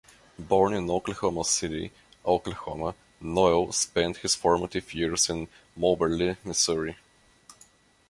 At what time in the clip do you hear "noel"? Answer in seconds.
3.19-3.71